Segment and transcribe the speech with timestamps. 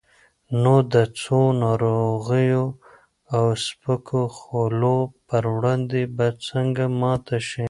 [0.61, 2.61] نو د څو ناروغو
[3.35, 7.59] او سپکو خولو پر وړاندې به څنګه ماته شي؟